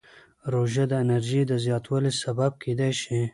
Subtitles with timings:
[0.53, 3.21] روژه د انرژۍ د زیاتوالي سبب کېدای شي.